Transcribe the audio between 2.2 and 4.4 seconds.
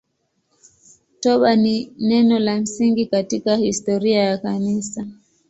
la msingi katika historia ya